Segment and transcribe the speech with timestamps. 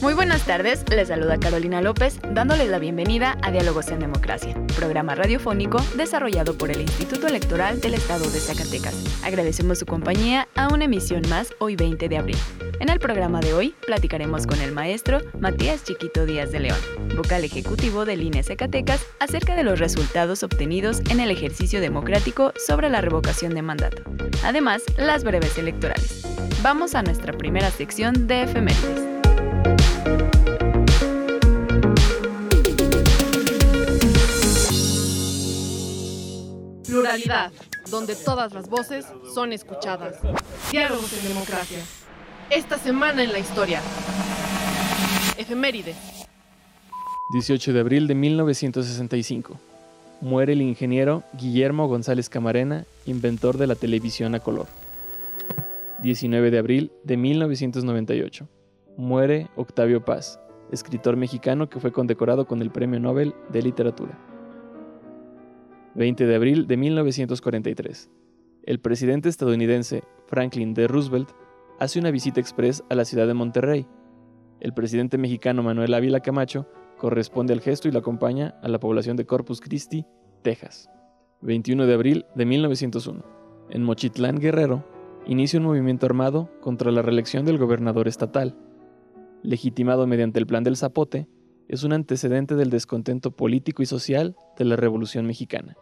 [0.00, 5.16] Muy buenas tardes, les saluda Carolina López, dándoles la bienvenida a Diálogos en Democracia, programa
[5.16, 8.94] radiofónico desarrollado por el Instituto Electoral del Estado de Zacatecas.
[9.24, 12.36] Agradecemos su compañía a una emisión más hoy 20 de abril.
[12.78, 16.78] En el programa de hoy platicaremos con el maestro Matías Chiquito Díaz de León,
[17.16, 22.88] vocal ejecutivo del INE Zacatecas, acerca de los resultados obtenidos en el ejercicio democrático sobre
[22.88, 24.04] la revocación de mandato.
[24.44, 26.24] Además, las breves electorales.
[26.62, 29.07] Vamos a nuestra primera sección de efemérides.
[36.98, 37.52] Pluralidad,
[37.92, 40.16] donde todas las voces son escuchadas.
[40.72, 41.78] Diálogos en democracia.
[42.50, 43.80] Esta semana en la historia.
[45.36, 45.94] Efeméride.
[47.32, 49.60] 18 de abril de 1965.
[50.20, 54.66] Muere el ingeniero Guillermo González Camarena, inventor de la televisión a color.
[56.00, 58.48] 19 de abril de 1998.
[58.96, 60.40] Muere Octavio Paz,
[60.72, 64.18] escritor mexicano que fue condecorado con el Premio Nobel de Literatura.
[65.98, 68.08] 20 de abril de 1943.
[68.62, 70.86] El presidente estadounidense Franklin D.
[70.86, 71.30] Roosevelt
[71.80, 73.84] hace una visita express a la ciudad de Monterrey.
[74.60, 76.68] El presidente mexicano Manuel Ávila Camacho
[76.98, 80.06] corresponde al gesto y lo acompaña a la población de Corpus Christi,
[80.42, 80.88] Texas.
[81.40, 83.24] 21 de abril de 1901.
[83.70, 84.84] En Mochitlán, Guerrero,
[85.26, 88.56] inicia un movimiento armado contra la reelección del gobernador estatal.
[89.42, 91.26] Legitimado mediante el Plan del Zapote,
[91.66, 95.76] es un antecedente del descontento político y social de la Revolución Mexicana.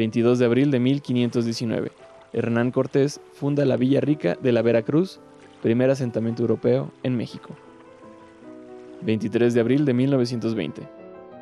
[0.00, 1.92] 22 de abril de 1519.
[2.32, 5.20] Hernán Cortés funda la Villa Rica de la Veracruz,
[5.60, 7.50] primer asentamiento europeo en México.
[9.02, 10.88] 23 de abril de 1920.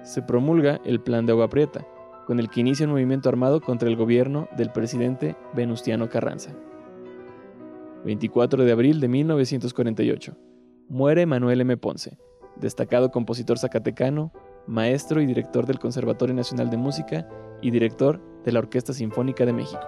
[0.02, 1.86] Se promulga el Plan de Agua Prieta,
[2.26, 6.50] con el que inicia un movimiento armado contra el gobierno del presidente Venustiano Carranza.
[8.04, 10.36] 24 de abril de 1948.
[10.88, 11.76] Muere Manuel M.
[11.76, 12.18] Ponce,
[12.56, 14.32] destacado compositor zacatecano,
[14.66, 17.28] maestro y director del Conservatorio Nacional de Música
[17.62, 19.86] y director de la Orquesta Sinfónica de México.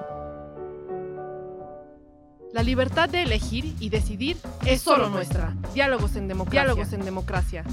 [2.53, 5.55] La libertad de elegir y decidir es solo nuestra.
[5.73, 6.63] Diálogos en democracia.
[6.63, 7.65] Diálogos en democracia.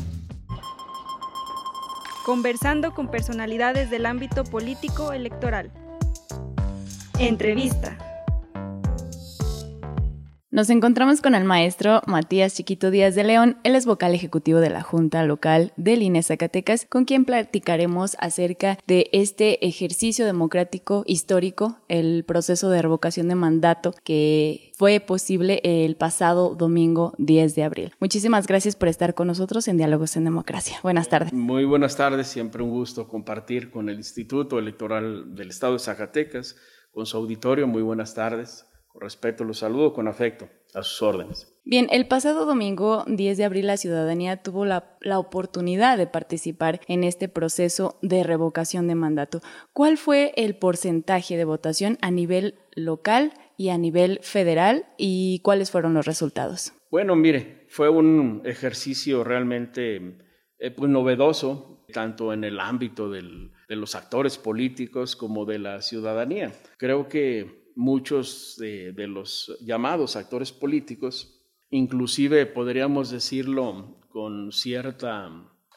[2.26, 5.72] Conversando con personalidades del ámbito político electoral.
[7.18, 7.98] Entrevista.
[10.58, 14.72] Nos encontramos con el maestro Matías Chiquito Díaz de León, él es vocal ejecutivo de
[14.72, 21.78] la Junta Local del INE Zacatecas, con quien platicaremos acerca de este ejercicio democrático histórico,
[21.90, 27.94] el proceso de revocación de mandato que fue posible el pasado domingo 10 de abril.
[28.00, 30.80] Muchísimas gracias por estar con nosotros en Diálogos en Democracia.
[30.82, 31.34] Buenas tardes.
[31.34, 36.56] Muy buenas tardes, siempre un gusto compartir con el Instituto Electoral del Estado de Zacatecas,
[36.90, 37.68] con su auditorio.
[37.68, 38.66] Muy buenas tardes
[39.00, 41.54] respeto, los saludo con afecto, a sus órdenes.
[41.66, 46.80] Bien, el pasado domingo 10 de abril la ciudadanía tuvo la, la, oportunidad de participar
[46.88, 49.42] en este proceso de revocación de mandato.
[49.74, 55.72] ¿Cuál fue el porcentaje de votación a nivel local y a nivel federal y cuáles
[55.72, 56.74] fueron los resultados?
[56.90, 60.18] Bueno, mire, fue un ejercicio realmente
[60.60, 65.82] eh, pues, novedoso, tanto en el ámbito del, de los actores políticos como de la
[65.82, 66.54] ciudadanía.
[66.78, 75.30] Creo que muchos de, los llamados actores políticos, inclusive podríamos decirlo con cierta,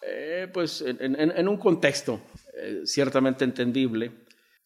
[0.03, 2.23] eh, pues en, un contexto
[2.57, 4.13] eh, ciertamente entendible,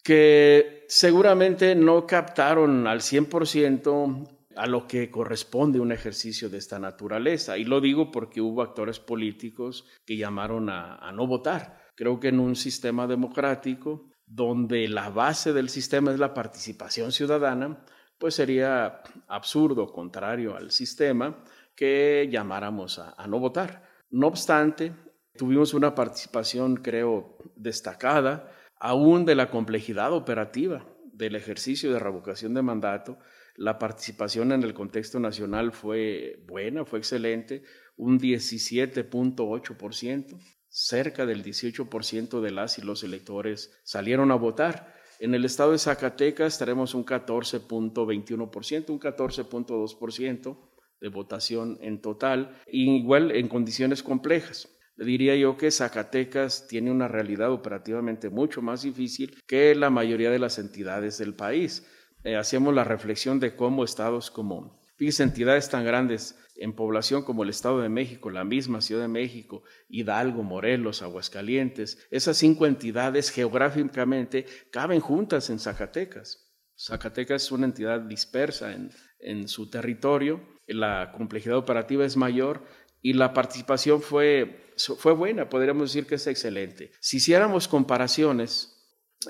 [0.03, 7.59] que seguramente no captaron al 100% a lo que corresponde un ejercicio de esta naturaleza.
[7.59, 11.81] Y lo digo porque hubo actores políticos que llamaron a no votar.
[11.97, 17.85] Creo que en un sistema democrático donde la base del sistema es la participación ciudadana,
[18.19, 21.45] pues sería absurdo, contrario al sistema,
[21.75, 23.83] que llamáramos a, no votar.
[24.11, 24.93] No obstante,
[25.37, 32.63] tuvimos una participación, creo, destacada, aún de la complejidad operativa del ejercicio de revocación de
[32.63, 33.19] mandato,
[33.57, 37.63] La participación en el contexto nacional fue buena, fue excelente,
[37.97, 40.41] un 17.8%,
[40.75, 44.97] cerca del 18% de las y los electores salieron a votar.
[45.21, 50.59] En el estado de Zacatecas tenemos un 14.21%, un 14.2%
[51.01, 54.69] de votación en total, igual en condiciones complejas.
[54.97, 60.41] Diría yo que Zacatecas tiene una realidad operativamente mucho más difícil que la mayoría de
[60.41, 61.87] las entidades del país.
[62.25, 67.43] Eh, hacemos la reflexión de cómo estados como, fíjense, entidades tan grandes en población como
[67.43, 73.31] el Estado de México, la misma Ciudad de México, Hidalgo, Morelos, Aguascalientes, esas cinco entidades
[73.31, 76.53] geográficamente caben juntas en Zacatecas.
[76.77, 82.63] Zacatecas es una entidad dispersa en, en su territorio, la complejidad operativa es mayor
[83.03, 86.93] y la participación fue, fue buena, podríamos decir que es excelente.
[87.01, 88.71] Si hiciéramos comparaciones,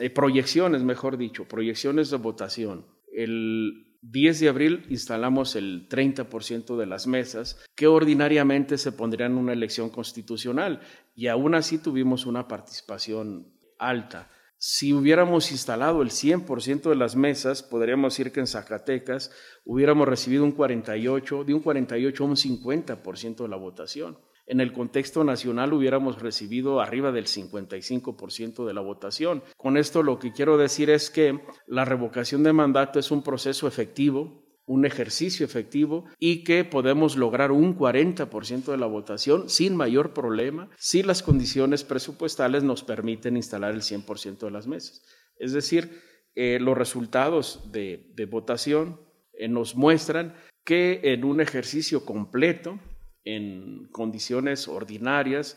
[0.00, 2.87] eh, proyecciones, mejor dicho, proyecciones de votación.
[3.12, 9.38] El 10 de abril instalamos el 30% de las mesas que ordinariamente se pondrían en
[9.38, 10.80] una elección constitucional
[11.14, 13.48] y aún así tuvimos una participación
[13.78, 14.28] alta.
[14.58, 19.30] Si hubiéramos instalado el 100% de las mesas, podríamos decir que en Zacatecas
[19.64, 24.73] hubiéramos recibido un 48, de un 48 a un 50% de la votación en el
[24.73, 29.43] contexto nacional hubiéramos recibido arriba del 55% de la votación.
[29.56, 33.67] Con esto lo que quiero decir es que la revocación de mandato es un proceso
[33.67, 40.14] efectivo, un ejercicio efectivo y que podemos lograr un 40% de la votación sin mayor
[40.14, 45.02] problema si las condiciones presupuestales nos permiten instalar el 100% de las mesas.
[45.38, 46.00] Es decir,
[46.35, 49.00] eh, los resultados de, votación
[49.35, 52.81] eh, nos muestran que en un ejercicio completo
[53.25, 55.56] en condiciones ordinarias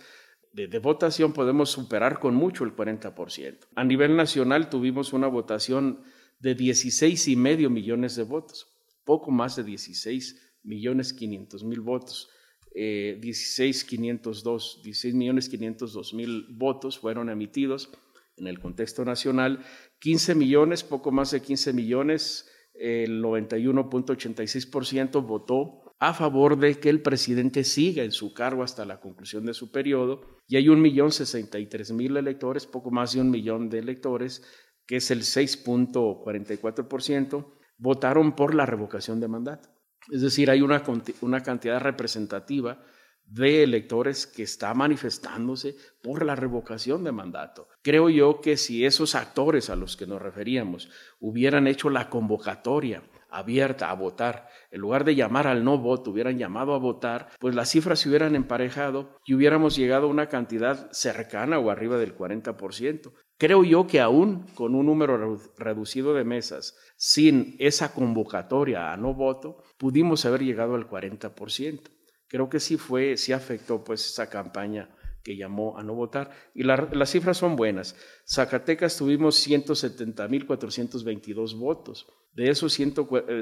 [0.54, 3.68] de, votación podemos superar con mucho el 40%.
[3.75, 6.02] A nivel nacional tuvimos una votación
[6.40, 8.68] de 16 y medio millones de votos,
[9.04, 12.30] poco más de 16 millones 500 mil votos.
[12.74, 17.90] 16, 502, 16 millones 502 mil votos fueron emitidos
[18.38, 19.66] en el contexto nacional,
[20.00, 27.01] 15 millones, poco más de 15 millones, el 91.86% votó a favor de que el
[27.01, 31.11] presidente siga en su cargo hasta la conclusión de su periodo y hay un millón
[31.11, 34.44] sesenta y tres mil electores, poco más de un millón de electores,
[34.85, 39.69] que es el 6.44%, votaron por la revocación de mandato.
[40.09, 40.81] Es decir, hay una,
[41.21, 42.81] una cantidad representativa
[43.25, 47.67] de electores que está manifestándose por la revocación de mandato.
[47.81, 50.89] Creo yo que si esos actores a los que nos referíamos
[51.19, 56.38] hubieran hecho la convocatoria abierta a votar, en lugar de llamar al no voto, hubieran
[56.38, 60.89] llamado a votar, pues las cifras se hubieran emparejado y hubiéramos llegado a una cantidad
[60.91, 63.13] cercana o arriba del 40%.
[63.38, 69.13] Creo yo que aún con un número reducido de mesas, sin esa convocatoria a no
[69.13, 71.81] voto, pudimos haber llegado al 40%.
[72.27, 74.89] Creo que sí fue, sí afectó pues esa campaña
[75.23, 76.31] que llamó a no votar.
[76.56, 77.95] Y las cifras son buenas.
[78.25, 82.07] Zacatecas tuvimos 170.422 votos.
[82.38, 82.86] De esos, eh,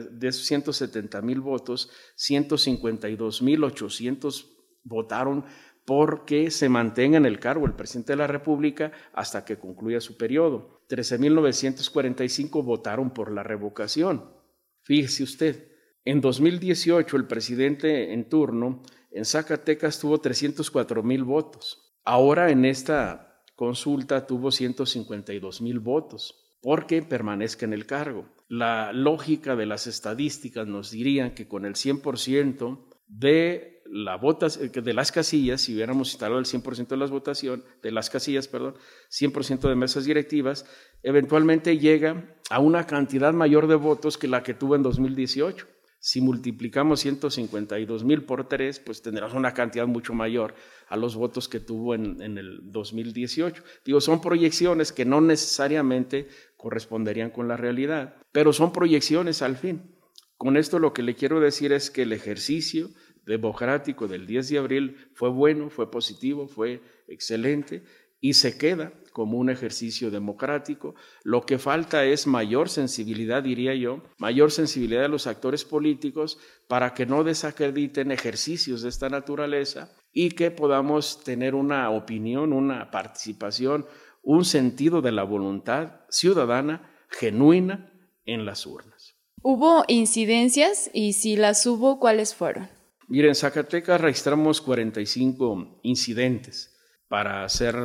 [0.10, 4.56] de esos 170 mil votos, 152 mil 800
[4.86, 5.44] votaron
[5.84, 10.16] porque se mantenga en el cargo el presidente de la República hasta que concluya su
[10.16, 10.82] periodo.
[10.88, 14.32] 13.945 votaron por la revocación.
[14.84, 15.68] Fíjese usted,
[16.06, 18.82] en 2018 el presidente en turno
[19.12, 21.98] en Zacatecas tuvo 304 mil votos.
[22.06, 29.56] Ahora en esta consulta tuvo 152 mil votos porque permanezca en el cargo la lógica
[29.56, 35.74] de las estadísticas nos diría que con el 100% de, la de las casillas, si
[35.74, 38.76] hubiéramos instalado el 100% de las votaciones, de las casillas, perdón,
[39.10, 40.66] 100% de mesas directivas,
[41.04, 45.68] eventualmente llega a una cantidad mayor de votos que la que tuvo en 2018.
[46.06, 50.54] Si multiplicamos 152 mil por 3, pues tendrás una cantidad mucho mayor
[50.88, 53.64] a los votos que tuvo en, en, el 2018.
[53.84, 59.82] Digo, son proyecciones que no necesariamente corresponderían con la realidad, pero son proyecciones al fin.
[60.38, 62.92] Con esto lo que le quiero decir es que el ejercicio
[63.26, 67.84] democrático del 10 de abril fue bueno, fue positivo, fue excelente
[68.20, 70.94] y se queda como un ejercicio democrático.
[71.24, 76.94] Lo que falta es mayor sensibilidad, diría yo, mayor sensibilidad de los actores políticos para
[76.94, 83.86] que no desacrediten ejercicios de esta naturaleza y que podamos tener una opinión, una participación,
[84.22, 87.94] un sentido de la voluntad ciudadana genuina
[88.26, 89.16] en las urnas.
[89.42, 92.68] ¿Hubo incidencias y si las hubo, cuáles fueron?
[93.08, 96.75] Miren, en Zacatecas registramos 45 incidentes,
[97.08, 97.76] para ser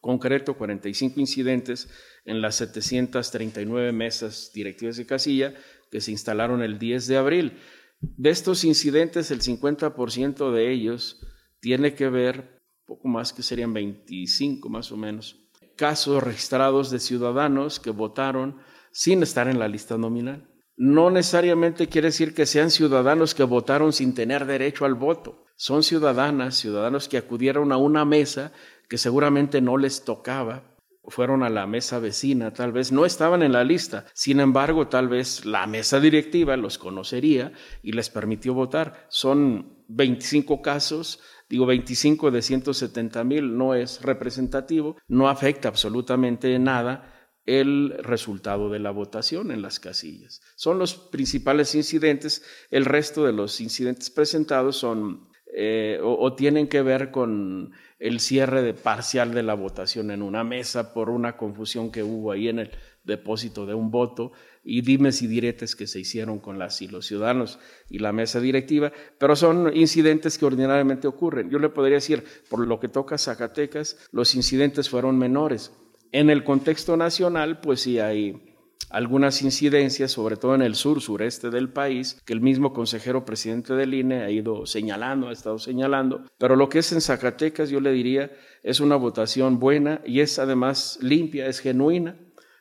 [0.00, 1.88] concreto, 45 incidentes
[2.24, 5.54] en las 739 mesas directivas de casilla,
[5.90, 7.58] que se instalaron el 10 de abril.
[8.00, 11.20] De estos incidentes, el 50% de ellos
[11.60, 17.80] tiene que ver, poco más que serían 25 más o menos, casos registrados de ciudadanos
[17.80, 18.58] que votaron
[18.92, 20.48] sin estar en la lista nominal.
[20.76, 25.44] No necesariamente quiere decir que sean ciudadanos que votaron sin tener derecho al voto.
[25.60, 28.52] Son ciudadanas, ciudadanos que acudieron a una mesa
[28.88, 30.62] que seguramente no les tocaba
[31.08, 35.08] fueron a la mesa vecina, tal vez no estaban en la lista, sin embargo, tal
[35.08, 39.06] vez la mesa directiva los conocería y les permitió votar.
[39.08, 47.14] Son 25 casos, digo 25 de 170 mil, no es representativo, no afecta absolutamente nada
[47.46, 50.42] el resultado de la votación en las casillas.
[50.54, 56.82] Son los principales incidentes, el resto de los incidentes presentados son eh, o tienen que
[56.82, 61.90] ver con el cierre de parcial de la votación en una mesa por una confusión
[61.90, 62.70] que hubo ahí en el
[63.04, 67.06] depósito de un voto y dimes y diretes que se hicieron con las y los
[67.06, 71.50] ciudadanos y la mesa directiva, pero son incidentes que ordinariamente ocurren.
[71.50, 75.72] Yo le podría decir, por lo que toca Zacatecas, los incidentes fueron menores.
[76.12, 78.47] En el contexto nacional, pues sí hay
[78.90, 83.74] algunas incidencias, sobre todo en el sur, sureste del país, que el mismo consejero presidente
[83.74, 87.80] del INE ha ido señalando, ha estado señalando, pero lo que es en Zacatecas, yo
[87.80, 88.30] le diría,
[88.62, 92.16] es una votación buena y es además limpia, es genuina,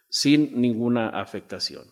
[0.09, 1.85] sin ninguna afectación.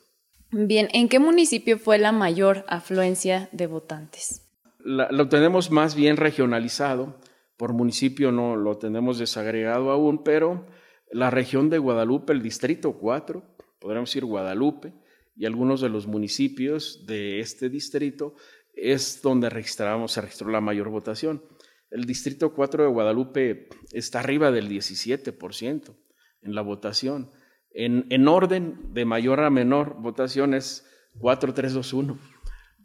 [0.51, 4.41] Bien, ¿en qué municipio fue la mayor afluencia de votantes?
[4.87, 7.15] lo tenemos más bien regionalizado,
[7.57, 10.67] por municipio no lo tenemos desagregado aún, pero
[11.11, 13.41] la región de Guadalupe, el distrito 4,
[13.79, 14.93] podríamos decir Guadalupe,
[15.35, 18.35] y algunos de los municipios de este distrito
[18.73, 21.43] es donde registramos, se registró la mayor votación.
[21.89, 25.95] El distrito 4 de Guadalupe está arriba del 17%
[26.41, 27.31] en la votación.
[27.71, 30.85] En, en, orden de mayor a menor votación es
[31.19, 32.19] 4, 3, 2, 1.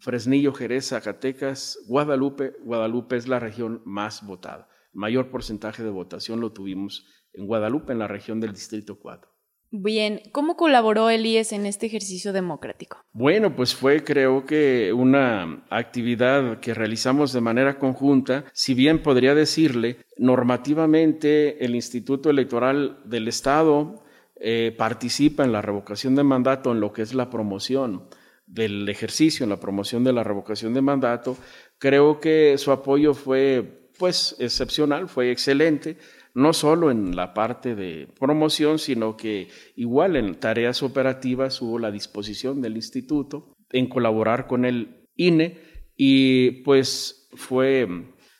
[0.01, 2.55] Fresnillo, Jerez, Zacatecas, Guadalupe.
[2.63, 4.69] Guadalupe es la región más votada.
[4.93, 9.31] Mayor porcentaje de votación lo tuvimos en Guadalupe, en la región del distrito 4.
[9.73, 13.05] Bien, ¿cómo colaboró el IES en este ejercicio democrático?
[13.13, 19.33] Bueno, pues fue creo que una actividad que realizamos de manera conjunta, si bien podría
[19.37, 24.03] decirle, normativamente el Instituto Electoral del Estado
[24.41, 28.09] eh, participa en la revocación de mandato en lo que es la promoción
[28.47, 31.37] del ejercicio, en la promoción de la revocación de mandato,
[31.79, 35.99] creo que su apoyo fue pues excepcional, fue excelente
[36.35, 41.91] no solo en la parte de promoción, sino que igual en tareas operativas hubo la
[41.91, 45.59] disposición del instituto en colaborar con el INE
[45.97, 47.87] y pues fue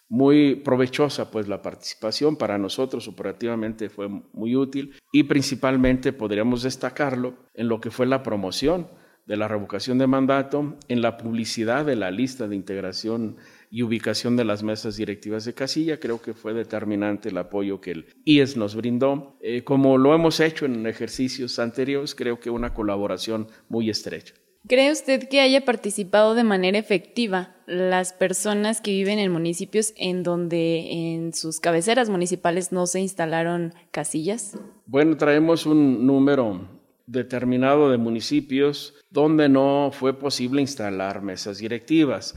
[0.09, 2.37] muy provechosa pues la participación.
[2.37, 8.23] Para nosotros operativamente fue muy útil y principalmente podríamos destacarlo en lo que fue la
[8.23, 8.89] promoción
[9.27, 13.37] de la revocación de mandato, en la publicidad de la lista de integración
[13.71, 16.01] y ubicación de las mesas directivas de casilla.
[16.01, 19.37] Creo que fue determinante el apoyo que el IES nos brindó.
[19.41, 24.35] Eh, como lo hemos hecho en ejercicios anteriores, creo que una colaboración muy estrecha.
[24.69, 30.23] ¿Cree usted que haya participado de manera efectiva las personas que viven en municipios en
[30.23, 34.59] donde en sus cabeceras municipales no se instalaron casillas?
[34.85, 36.69] Bueno, traemos un número
[37.07, 42.37] determinado de municipios donde no fue posible instalar mesas directivas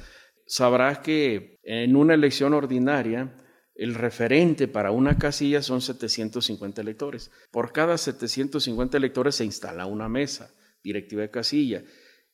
[0.53, 3.35] sabrás que en una elección ordinaria
[3.73, 7.31] el referente para una casilla son 750 electores.
[7.49, 11.83] Por cada 750 electores se instala una mesa directiva de casilla.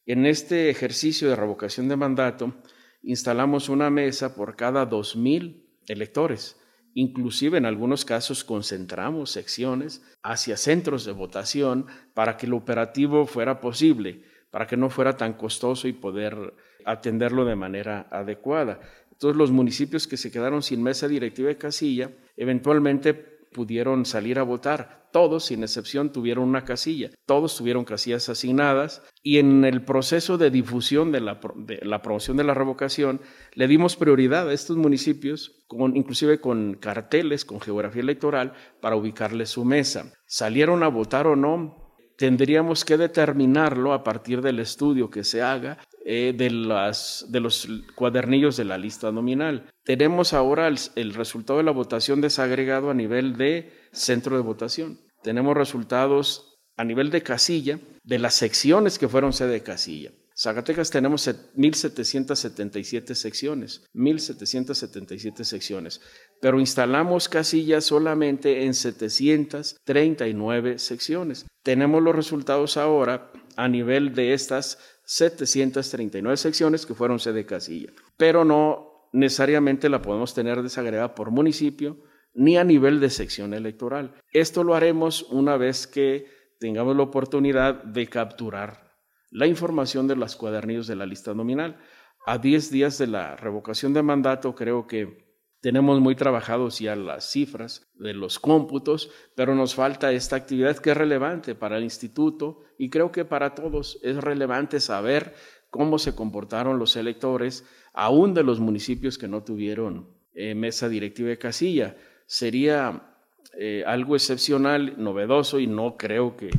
[0.05, 2.55] En este ejercicio de revocación de mandato
[3.03, 6.57] instalamos una mesa por cada 2.000 electores.
[6.95, 13.61] Inclusive en algunos casos concentramos secciones hacia centros de votación para que el operativo fuera
[13.61, 16.53] posible, para que no fuera tan costoso y poder
[16.85, 18.79] atenderlo de manera adecuada.
[19.17, 24.43] Todos los municipios que se quedaron sin mesa directiva de casilla, eventualmente pudieron salir a
[24.43, 25.09] votar.
[25.11, 27.09] Todos, sin excepción, tuvieron una casilla.
[27.25, 32.53] Todos tuvieron casillas asignadas y en el proceso de difusión de la, promoción de la
[32.53, 33.19] revocación
[33.55, 39.65] le dimos prioridad a estos municipios, inclusive con carteles, con geografía electoral, para ubicarles su
[39.65, 40.13] mesa.
[40.27, 41.88] Salieron a votar o no,
[42.19, 48.65] tendríamos que determinarlo a partir del estudio que se haga eh, de, los cuadernillos de
[48.65, 49.69] la lista nominal.
[49.85, 54.99] Tenemos ahora el, resultado de la votación desagregado a nivel de centro de votación.
[55.23, 60.11] Tenemos resultados a nivel de casilla de las secciones que fueron sede de casilla.
[60.41, 65.99] Zacatecas tenemos 1.777 secciones, 1.777 secciones,
[66.39, 71.45] pero instalamos casillas solamente en 739 secciones.
[71.61, 78.45] Tenemos los resultados ahora a nivel de estas 739 secciones que fueron sede casilla, pero
[78.45, 81.97] no necesariamente la podemos tener desagregada por municipio
[82.33, 84.15] ni a nivel de sección electoral.
[84.31, 86.27] Esto lo haremos una vez que
[86.59, 88.88] tengamos la oportunidad de capturar
[89.31, 91.77] la información de los cuadernillos de la lista nominal.
[92.25, 95.29] A 10 días de la revocación de mandato creo que
[95.61, 100.91] tenemos muy trabajados ya las cifras de los cómputos, pero nos falta esta actividad que
[100.91, 105.33] es relevante para el instituto y creo que para todos es relevante saber
[105.69, 111.29] cómo se comportaron los electores, aún de los municipios que no tuvieron eh, mesa directiva
[111.29, 111.97] de casilla.
[112.25, 113.15] Sería
[113.57, 116.49] eh, algo excepcional, novedoso y no creo que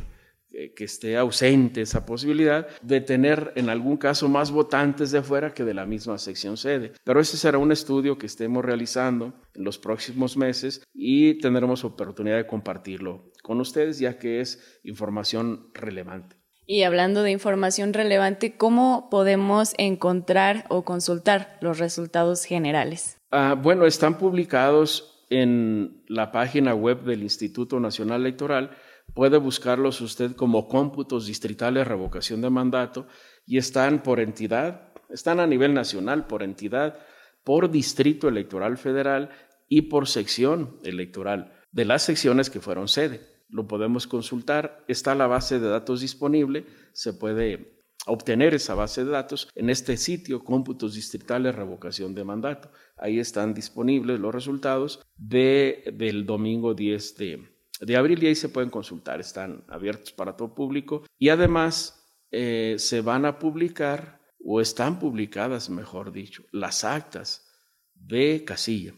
[0.51, 5.63] que esté ausente esa posibilidad de tener en algún caso más votantes de fuera que
[5.63, 6.93] de la misma sección sede.
[7.03, 12.37] Pero ese será un estudio que estemos realizando en los próximos meses y tendremos oportunidad
[12.37, 16.35] de compartirlo con ustedes ya que es información relevante.
[16.65, 23.17] Y hablando de información relevante, ¿cómo podemos encontrar o consultar los resultados generales?
[23.31, 28.71] Ah, bueno, están publicados en la página web del Instituto Nacional Electoral
[29.13, 33.07] Puede buscarlos usted como cómputos distritales revocación de mandato
[33.45, 36.97] y están por entidad, están a nivel nacional por entidad,
[37.43, 39.29] por distrito electoral federal
[39.67, 43.21] y por sección electoral de las secciones que fueron sede.
[43.49, 49.11] Lo podemos consultar, está la base de datos disponible, se puede obtener esa base de
[49.11, 52.71] datos en este sitio, cómputos distritales revocación de mandato.
[52.97, 57.50] Ahí están disponibles los resultados de, del domingo 10 de,
[57.81, 62.75] de abril y ahí se pueden consultar, están abiertos para todo público y además eh,
[62.77, 67.47] se van a publicar o están publicadas, mejor dicho, las actas
[67.93, 68.93] de casilla.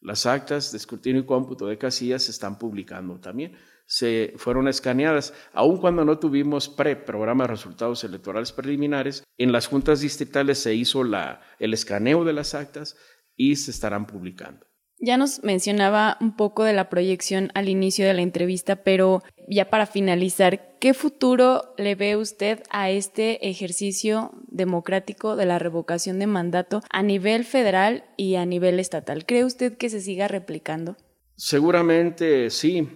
[0.00, 3.56] Las actas de escrutinio y cómputo de casilla se están publicando también.
[3.86, 10.00] Se fueron escaneadas, aun cuando no tuvimos pre-programa de resultados electorales preliminares, en las juntas
[10.00, 12.96] distritales se hizo la, el escaneo de las actas
[13.36, 14.66] y se estarán publicando.
[14.98, 19.68] Ya nos mencionaba un poco de la proyección al inicio de la entrevista, pero ya
[19.68, 26.26] para finalizar, ¿qué futuro le ve usted a este ejercicio democrático de la revocación de
[26.26, 29.26] mandato a nivel federal y a nivel estatal?
[29.26, 30.96] ¿Cree usted que se siga replicando?
[31.36, 32.88] Seguramente sí.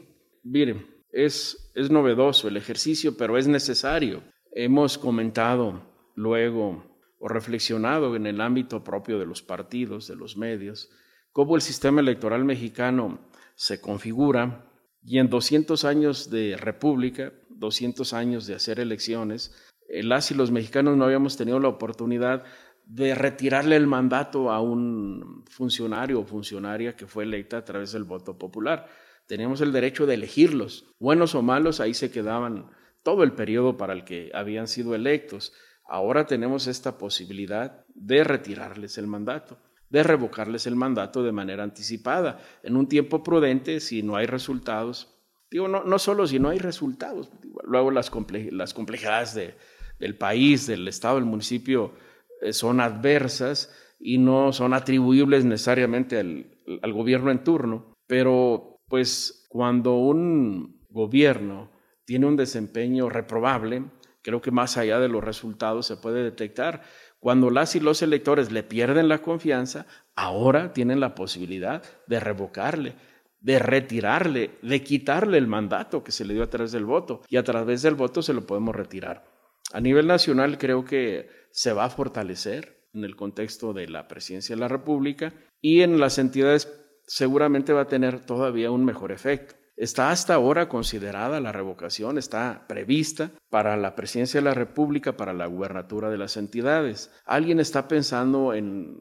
[0.43, 4.23] Miren, es, es novedoso el ejercicio, pero es necesario.
[4.53, 5.83] Hemos comentado
[6.15, 6.83] luego
[7.19, 10.91] o reflexionado en el ámbito propio de los partidos, de los medios,
[11.33, 13.21] cómo el sistema electoral mexicano
[13.55, 14.66] se configura
[15.03, 19.55] y en 200 años de república, 200 años de hacer elecciones,
[19.88, 22.45] las y los mexicanos no habíamos tenido la oportunidad
[22.85, 28.05] de retirarle el mandato a un funcionario o funcionaria que fue electa a través del
[28.05, 28.88] voto popular.
[29.27, 32.69] Teníamos el derecho de elegirlos, buenos o malos, ahí se quedaban
[33.03, 35.53] todo el periodo para el que habían sido electos.
[35.88, 39.59] Ahora tenemos esta posibilidad de retirarles el mandato
[39.90, 45.16] de revocarles el mandato de manera anticipada, en un tiempo prudente, si no hay resultados.
[45.50, 47.31] Digo, no, no solo si no hay resultados,
[47.64, 48.11] luego las,
[48.53, 49.55] las complejidades
[49.98, 51.92] del país, del Estado, del municipio
[52.40, 56.46] eh, son adversas y no son atribuibles necesariamente al,
[56.83, 61.70] al gobierno en turno, pero pues cuando un gobierno
[62.05, 63.85] tiene un desempeño reprobable,
[64.22, 66.83] creo que más allá de los resultados se puede detectar
[67.21, 72.95] cuando las y los electores le pierden la confianza, ahora tienen la posibilidad de revocarle,
[73.41, 77.37] de retirarle, de quitarle el mandato que se le dio a través del voto y
[77.37, 79.25] a través del voto se lo podemos retirar.
[79.73, 84.57] A nivel nacional creo que se va a fortalecer en el contexto de la presidencia
[84.57, 86.73] de la República y en las entidades
[87.07, 89.60] seguramente va a tener todavía un mejor efecto.
[89.81, 95.33] Está hasta ahora considerada la revocación, está prevista para la presidencia de la República, para
[95.33, 97.11] la gubernatura de las entidades.
[97.25, 98.99] Alguien está pensando en,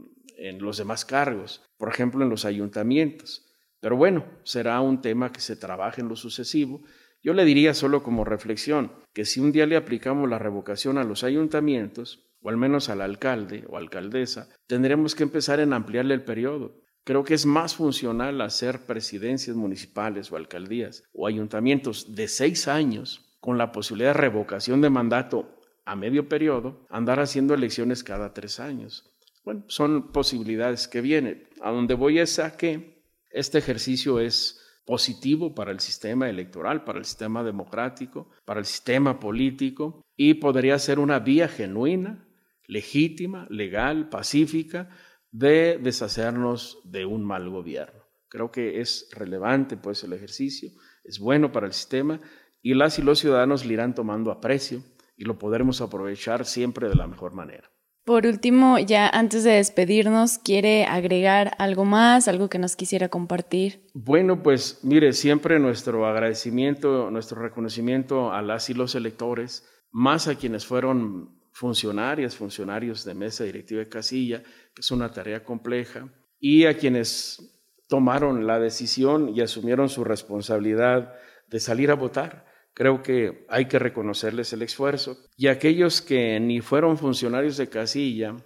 [0.62, 3.46] los demás cargos, por ejemplo, en los ayuntamientos.
[3.82, 6.82] Pero bueno, será un tema que se trabaje en lo sucesivo.
[7.22, 11.04] Yo le diría solo como reflexión que si un día le aplicamos la revocación a
[11.04, 16.24] los ayuntamientos, o al menos al alcalde o alcaldesa, tendremos que empezar en ampliarle el
[16.24, 16.80] periodo.
[17.10, 23.36] Creo que es más funcional hacer presidencias municipales o alcaldías o ayuntamientos de seis años
[23.40, 28.60] con la posibilidad de revocación de mandato a medio periodo, andar haciendo elecciones cada tres
[28.60, 29.12] años.
[29.44, 31.50] Bueno, son posibilidades que vienen.
[31.62, 37.00] A donde voy es a que este ejercicio es positivo para el sistema electoral, para
[37.00, 42.28] el sistema democrático, para el sistema político y podría ser una vía genuina,
[42.68, 44.92] legítima, legal, pacífica
[45.32, 48.04] de deshacernos de un mal gobierno.
[48.28, 50.70] Creo que es relevante pues el ejercicio,
[51.04, 52.22] es bueno para el sistema
[52.62, 54.84] y las y los ciudadanos le irán tomando aprecio
[55.18, 57.70] y lo podremos aprovechar siempre de la mejor manera.
[58.06, 63.86] Por último, ya antes de despedirnos, ¿quiere agregar algo más, algo que nos quisiera compartir?
[63.94, 70.36] Bueno, pues mire, siempre nuestro agradecimiento, nuestro reconocimiento a las y los electores, más a
[70.36, 74.42] quienes fueron funcionarias, funcionarios de mesa directiva de casilla,
[74.74, 76.08] que es una tarea compleja,
[76.40, 81.16] y a quienes tomaron la decisión y asumieron su responsabilidad
[81.48, 82.46] de salir a votar.
[82.74, 85.18] Creo que hay que reconocerles el esfuerzo.
[85.36, 88.38] Y aquellos que ni fueron funcionarios de casilla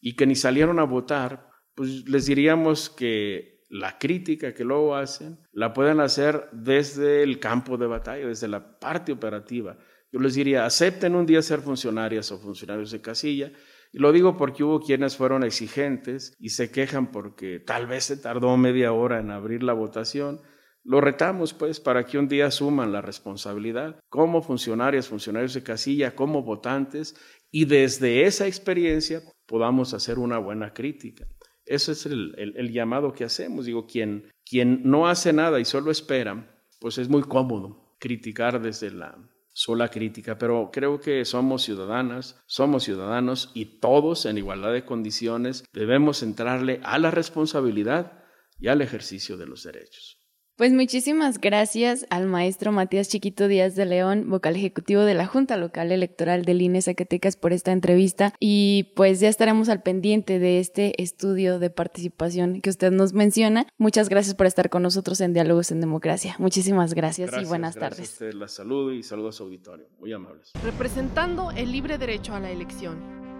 [0.00, 5.38] y que ni salieron a votar, pues les diríamos que la crítica que luego hacen
[5.52, 9.76] la pueden hacer desde el campo de batalla, desde la parte operativa.
[10.12, 13.50] Yo les diría, acepten un día ser funcionarias o funcionarios de casilla.
[13.92, 18.18] Y lo digo porque hubo quienes fueron exigentes y se quejan porque tal vez se
[18.18, 20.42] tardó media hora en abrir la votación.
[20.84, 26.14] Lo retamos, pues, para que un día suman la responsabilidad como funcionarias, funcionarios de casilla,
[26.14, 27.14] como votantes,
[27.50, 31.26] y desde esa experiencia podamos hacer una buena crítica.
[31.64, 33.66] Eso es el, el, llamado que hacemos.
[33.66, 38.90] Digo, quien, quien no hace nada y solo espera, pues es muy cómodo criticar desde
[38.90, 39.16] la
[39.52, 45.64] sola crítica, pero creo que somos ciudadanas, somos ciudadanos y todos en igualdad de condiciones
[45.72, 48.24] debemos entrarle a la responsabilidad
[48.58, 50.21] y al ejercicio de los derechos.
[50.62, 55.56] Pues muchísimas gracias al maestro Matías Chiquito Díaz de León, vocal ejecutivo de la Junta
[55.56, 60.60] Local Electoral del INE Zacatecas por esta entrevista y pues ya estaremos al pendiente de
[60.60, 63.66] este estudio de participación que usted nos menciona.
[63.76, 66.36] Muchas gracias por estar con nosotros en Diálogos en Democracia.
[66.38, 67.98] Muchísimas gracias, y buenas tardes.
[67.98, 69.86] A usted, la salud y saludos a su auditorio.
[69.98, 70.52] Muy amables.
[70.62, 73.31] Representando el libre derecho a la elección.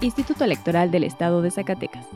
[0.00, 2.06] Instituto Electoral del Estado de Zacatecas.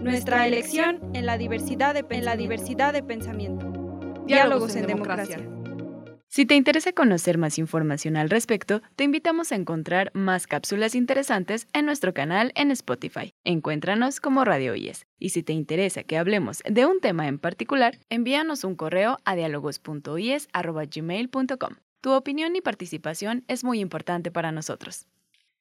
[0.00, 3.70] Nuestra elección en la diversidad de, en la diversidad de pensamiento.
[4.26, 5.46] Diálogos en democracia.
[6.28, 11.68] Si te interesa conocer más información al respecto, te invitamos a encontrar más cápsulas interesantes
[11.74, 13.34] en nuestro canal en Spotify.
[13.44, 15.06] Encuéntranos como Radio IES.
[15.18, 19.36] Y si te interesa que hablemos de un tema en particular, envíanos un correo a
[19.36, 21.74] dialogos.ies.gmail.com.
[22.00, 25.06] Tu opinión y participación es muy importante para nosotros.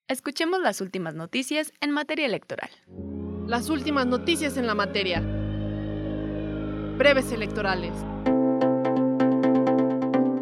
[0.08, 2.70] Escuchemos las últimas noticias en materia electoral.
[3.48, 5.20] Las últimas noticias en la materia.
[6.96, 7.92] Breves electorales.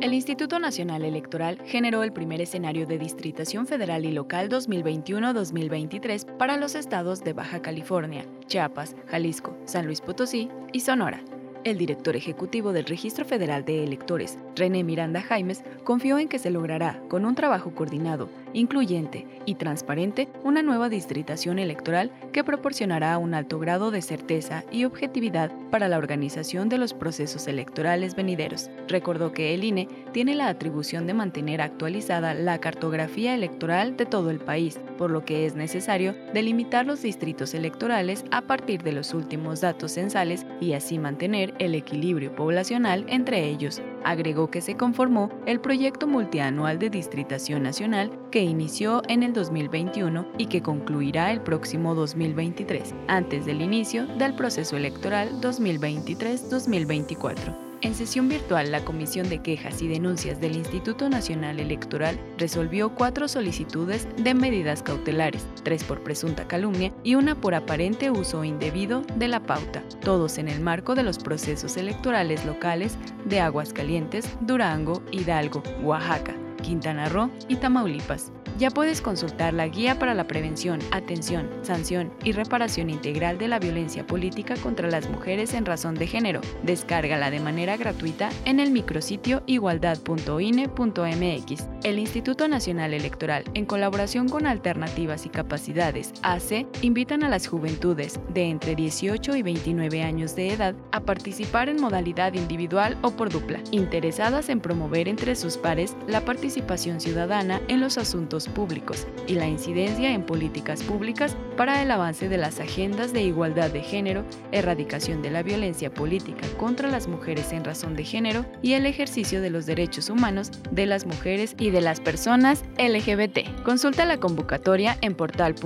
[0.01, 6.57] El Instituto Nacional Electoral generó el primer escenario de distritación federal y local 2021-2023 para
[6.57, 11.23] los estados de Baja California, Chiapas, Jalisco, San Luis Potosí y Sonora.
[11.63, 16.51] El director ejecutivo del Registro Federal de Electores, René Miranda Jaimes, confió en que se
[16.51, 23.33] logrará, con un trabajo coordinado, incluyente y transparente, una nueva distritación electoral que proporcionará un
[23.33, 28.69] alto grado de certeza y objetividad para la organización de los procesos electorales venideros.
[28.87, 34.29] Recordó que el INE tiene la atribución de mantener actualizada la cartografía electoral de todo
[34.29, 39.13] el país, por lo que es necesario delimitar los distritos electorales a partir de los
[39.13, 43.81] últimos datos censales y así mantener el equilibrio poblacional entre ellos.
[44.03, 50.25] Agregó que se conformó el proyecto multianual de distritación nacional que inició en el 2021
[50.37, 57.72] y que concluirá el próximo 2023, antes del inicio del proceso electoral 2023-2024.
[57.83, 63.27] En sesión virtual, la Comisión de Quejas y Denuncias del Instituto Nacional Electoral resolvió cuatro
[63.27, 69.27] solicitudes de medidas cautelares, tres por presunta calumnia y una por aparente uso indebido de
[69.27, 75.61] la pauta, todos en el marco de los procesos electorales locales de Aguascalientes, Durango, Hidalgo,
[75.83, 78.31] Oaxaca, Quintana Roo y Tamaulipas.
[78.59, 83.57] Ya puedes consultar la Guía para la Prevención, Atención, Sanción y Reparación Integral de la
[83.57, 86.39] Violencia Política contra las Mujeres en Razón de Género.
[86.61, 91.67] Descárgala de manera gratuita en el micrositio igualdad.ine.mx.
[91.83, 98.19] El Instituto Nacional Electoral, en colaboración con Alternativas y Capacidades, AC, invitan a las juventudes
[98.33, 103.31] de entre 18 y 29 años de edad a participar en modalidad individual o por
[103.31, 109.33] dupla, interesadas en promover entre sus pares la participación ciudadana en los asuntos públicos y
[109.33, 114.25] la incidencia en políticas públicas para el avance de las agendas de igualdad de género,
[114.51, 119.41] erradicación de la violencia política contra las mujeres en razón de género y el ejercicio
[119.41, 123.63] de los derechos humanos de las mujeres y de las personas LGBT.
[123.63, 125.61] Consulta la convocatoria en portal.ine.mx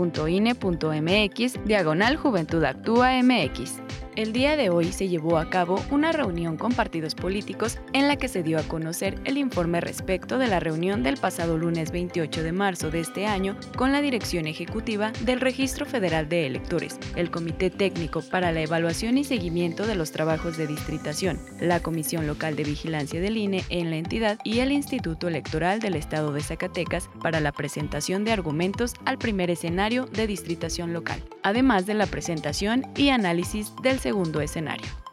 [1.65, 3.81] diagonal Juventud Actúa MX.
[4.17, 8.15] El día de hoy se llevó a cabo una reunión con partidos políticos en la
[8.15, 12.41] que se dio a conocer el informe respecto de la reunión del pasado lunes 28
[12.41, 17.29] de marzo de este año con la dirección ejecutiva del Registro Federal de Electores, el
[17.29, 22.55] Comité Técnico para la Evaluación y Seguimiento de los Trabajos de Distritación, la Comisión Local
[22.55, 27.09] de Vigilancia del INE en la entidad y el Instituto Electoral del Estado de Zacatecas
[27.21, 32.85] para la presentación de argumentos al primer escenario de distritación local, además de la presentación
[32.95, 35.06] y análisis del segundo escenario.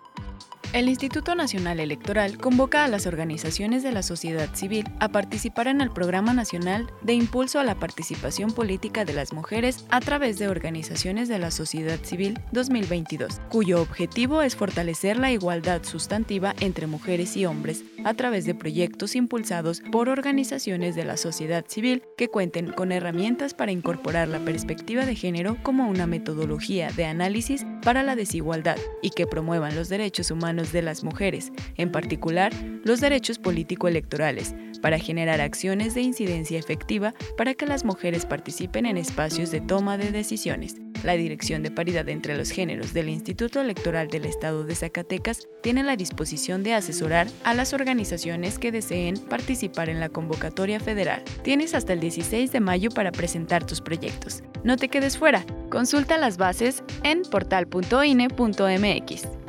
[0.74, 5.80] El Instituto Nacional Electoral convoca a las organizaciones de la sociedad civil a participar en
[5.80, 10.48] el Programa Nacional de Impulso a la Participación Política de las Mujeres a través de
[10.48, 17.36] organizaciones de la sociedad civil 2022, cuyo objetivo es fortalecer la igualdad sustantiva entre mujeres
[17.36, 22.72] y hombres a través de proyectos impulsados por organizaciones de la sociedad civil que cuenten
[22.72, 28.16] con herramientas para incorporar la perspectiva de género como una metodología de análisis para la
[28.16, 32.52] desigualdad y que promuevan los derechos humanos de las mujeres, en particular
[32.84, 38.98] los derechos político-electorales, para generar acciones de incidencia efectiva para que las mujeres participen en
[38.98, 40.76] espacios de toma de decisiones.
[41.02, 45.82] La Dirección de Paridad entre los Géneros del Instituto Electoral del Estado de Zacatecas tiene
[45.82, 51.22] la disposición de asesorar a las organizaciones que deseen participar en la convocatoria federal.
[51.42, 54.42] Tienes hasta el 16 de mayo para presentar tus proyectos.
[54.64, 55.44] No te quedes fuera.
[55.70, 59.43] Consulta las bases en portal.ine.mx.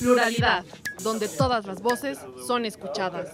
[0.00, 0.64] Pluralidad,
[1.04, 3.28] donde todas las voces son escuchadas.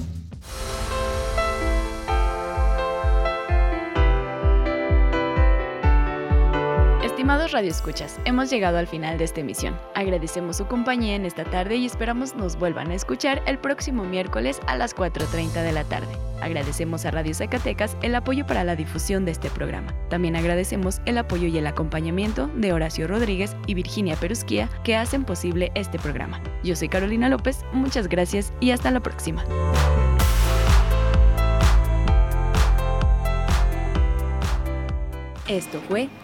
[7.23, 9.79] Estimados radioescuchas, hemos llegado al final de esta emisión.
[9.95, 14.59] Agradecemos su compañía en esta tarde y esperamos nos vuelvan a escuchar el próximo miércoles
[14.67, 16.13] a las 4.30 de la tarde.
[16.41, 19.95] Agradecemos a Radio Zacatecas el apoyo para la difusión de este programa.
[20.11, 25.23] También agradecemos el apoyo y el acompañamiento de Horacio Rodríguez y Virginia Perusquía que hacen
[25.23, 26.43] posible este programa.
[26.65, 29.45] Yo soy Carolina López, muchas gracias y hasta la próxima.
[35.47, 36.09] Esto fue